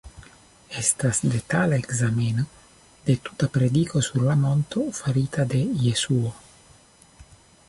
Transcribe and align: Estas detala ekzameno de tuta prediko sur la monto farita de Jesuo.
Estas 0.83 1.19
detala 1.33 1.77
ekzameno 1.81 2.47
de 3.09 3.17
tuta 3.29 3.51
prediko 3.59 4.03
sur 4.09 4.27
la 4.31 4.39
monto 4.47 4.87
farita 5.03 5.47
de 5.53 5.65
Jesuo. 5.87 6.37